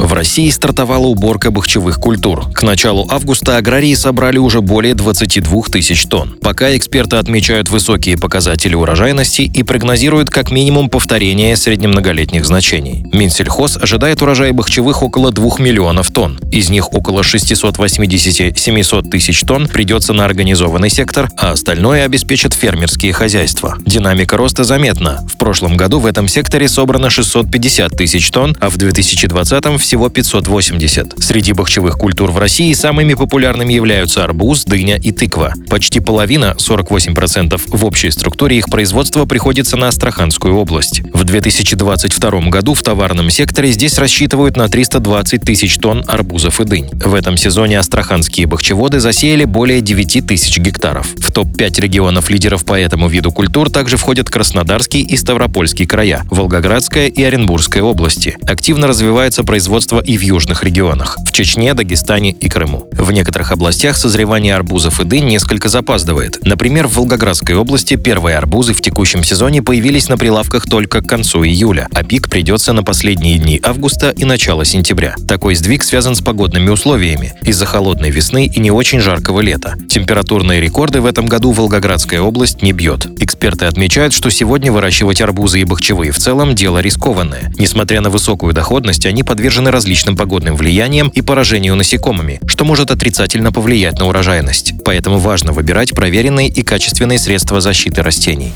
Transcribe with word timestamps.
В 0.00 0.14
России 0.14 0.48
стартовала 0.48 1.06
уборка 1.08 1.50
бахчевых 1.50 1.98
культур. 1.98 2.50
К 2.54 2.62
началу 2.62 3.06
августа 3.10 3.58
аграрии 3.58 3.94
собрали 3.94 4.38
уже 4.38 4.62
более 4.62 4.94
22 4.94 5.64
тысяч 5.70 6.06
тонн. 6.06 6.38
Пока 6.40 6.74
эксперты 6.74 7.16
отмечают 7.16 7.68
высокие 7.68 8.16
показатели 8.16 8.74
урожайности 8.74 9.42
и 9.42 9.62
прогнозируют 9.62 10.30
как 10.30 10.50
минимум 10.50 10.88
повторение 10.88 11.54
среднемноголетних 11.54 12.46
значений. 12.46 13.04
Минсельхоз 13.12 13.76
ожидает 13.76 14.22
урожая 14.22 14.54
бахчевых 14.54 15.02
около 15.02 15.32
2 15.32 15.58
миллионов 15.58 16.10
тонн. 16.10 16.40
Из 16.50 16.70
них 16.70 16.94
около 16.94 17.20
680-700 17.20 19.10
тысяч 19.10 19.40
тонн 19.42 19.68
придется 19.68 20.14
на 20.14 20.24
организованный 20.24 20.88
сектор, 20.88 21.28
а 21.36 21.50
остальное 21.52 22.06
обеспечат 22.06 22.54
фермерские 22.54 23.12
хозяйства. 23.12 23.76
Динамика 23.84 24.38
роста 24.38 24.64
заметна. 24.64 25.26
В 25.30 25.36
прошлом 25.36 25.76
году 25.76 26.00
в 26.00 26.06
этом 26.06 26.26
секторе 26.26 26.68
собрано 26.68 27.10
650 27.10 27.92
тысяч 27.98 28.30
тонн, 28.30 28.56
а 28.60 28.70
в 28.70 28.78
2020 28.78 29.78
всего 29.78 29.89
всего 29.90 30.08
580. 30.08 31.14
Среди 31.18 31.52
бахчевых 31.52 31.98
культур 31.98 32.30
в 32.30 32.38
России 32.38 32.72
самыми 32.74 33.14
популярными 33.14 33.72
являются 33.72 34.22
арбуз, 34.22 34.64
дыня 34.64 34.96
и 34.96 35.10
тыква. 35.10 35.54
Почти 35.68 35.98
половина, 35.98 36.54
48% 36.56 37.60
в 37.66 37.84
общей 37.84 38.12
структуре 38.12 38.58
их 38.58 38.66
производства 38.66 39.24
приходится 39.24 39.76
на 39.76 39.88
Астраханскую 39.88 40.54
область. 40.54 41.00
В 41.12 41.24
2022 41.24 42.50
году 42.50 42.74
в 42.74 42.82
товарном 42.84 43.30
секторе 43.30 43.72
здесь 43.72 43.98
рассчитывают 43.98 44.56
на 44.56 44.68
320 44.68 45.42
тысяч 45.42 45.76
тонн 45.78 46.04
арбузов 46.06 46.60
и 46.60 46.64
дынь. 46.64 46.88
В 46.92 47.12
этом 47.12 47.36
сезоне 47.36 47.80
астраханские 47.80 48.46
бахчеводы 48.46 49.00
засеяли 49.00 49.42
более 49.42 49.80
9 49.80 50.24
тысяч 50.24 50.56
гектаров. 50.58 51.08
В 51.18 51.32
топ-5 51.32 51.80
регионов 51.80 52.30
лидеров 52.30 52.64
по 52.64 52.78
этому 52.78 53.08
виду 53.08 53.32
культур 53.32 53.68
также 53.70 53.96
входят 53.96 54.30
Краснодарский 54.30 55.00
и 55.00 55.16
Ставропольский 55.16 55.84
края, 55.84 56.22
Волгоградская 56.30 57.08
и 57.08 57.24
Оренбургская 57.24 57.82
области. 57.82 58.36
Активно 58.46 58.86
развивается 58.86 59.42
производство 59.42 59.69
производства 59.70 60.00
и 60.00 60.18
в 60.18 60.22
южных 60.22 60.64
регионах– 60.64 61.16
в 61.24 61.30
Чечне, 61.32 61.74
Дагестане 61.74 62.32
и 62.32 62.48
Крыму. 62.48 62.88
В 62.90 63.12
некоторых 63.12 63.52
областях 63.52 63.96
созревание 63.96 64.56
арбузов 64.56 65.00
и 65.00 65.04
дынь 65.04 65.26
несколько 65.26 65.68
запаздывает. 65.68 66.40
Например, 66.42 66.88
в 66.88 66.94
Волгоградской 66.94 67.54
области 67.54 67.94
первые 67.94 68.36
арбузы 68.36 68.74
в 68.74 68.80
текущем 68.80 69.22
сезоне 69.22 69.62
появились 69.62 70.08
на 70.08 70.18
прилавках 70.18 70.66
только 70.66 71.02
к 71.02 71.06
концу 71.06 71.44
июля, 71.44 71.86
а 71.94 72.02
пик 72.02 72.28
придется 72.28 72.72
на 72.72 72.82
последние 72.82 73.38
дни 73.38 73.60
августа 73.62 74.10
и 74.10 74.24
начало 74.24 74.64
сентября. 74.64 75.14
Такой 75.28 75.54
сдвиг 75.54 75.84
связан 75.84 76.16
с 76.16 76.20
погодными 76.20 76.68
условиями 76.68 77.34
из-за 77.42 77.64
холодной 77.64 78.10
весны 78.10 78.46
и 78.46 78.58
не 78.58 78.72
очень 78.72 78.98
жаркого 78.98 79.38
лета. 79.38 79.76
Температурные 79.88 80.60
рекорды 80.60 81.00
в 81.00 81.06
этом 81.06 81.26
году 81.26 81.52
Волгоградская 81.52 82.20
область 82.20 82.60
не 82.62 82.72
бьет. 82.72 83.06
Эксперты 83.22 83.66
отмечают, 83.66 84.14
что 84.14 84.30
сегодня 84.30 84.72
выращивать 84.72 85.20
арбузы 85.20 85.60
и 85.60 85.64
бахчевые 85.64 86.10
в 86.10 86.18
целом 86.18 86.56
дело 86.56 86.78
рискованное. 86.78 87.52
Несмотря 87.56 88.00
на 88.00 88.10
высокую 88.10 88.52
доходность, 88.52 89.06
они 89.06 89.22
подвержены 89.60 89.70
различным 89.70 90.16
погодным 90.16 90.56
влияниям 90.56 91.08
и 91.08 91.22
поражению 91.22 91.76
насекомыми, 91.76 92.40
что 92.46 92.64
может 92.64 92.90
отрицательно 92.90 93.52
повлиять 93.52 93.98
на 93.98 94.06
урожайность. 94.08 94.72
Поэтому 94.84 95.18
важно 95.18 95.52
выбирать 95.52 95.94
проверенные 95.94 96.48
и 96.48 96.62
качественные 96.62 97.18
средства 97.18 97.60
защиты 97.60 98.02
растений. 98.02 98.52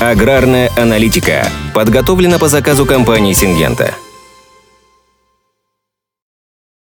Аграрная 0.00 0.70
аналитика 0.76 1.48
подготовлена 1.74 2.38
по 2.38 2.48
заказу 2.48 2.84
компании 2.84 3.34
«Сингента». 3.34 3.94